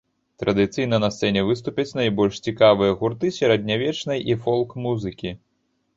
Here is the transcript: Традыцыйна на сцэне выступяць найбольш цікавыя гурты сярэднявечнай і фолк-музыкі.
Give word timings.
Традыцыйна 0.43 0.97
на 1.03 1.09
сцэне 1.15 1.43
выступяць 1.49 1.95
найбольш 2.01 2.41
цікавыя 2.51 2.95
гурты 3.03 3.33
сярэднявечнай 3.39 4.19
і 4.33 4.43
фолк-музыкі. 4.47 5.37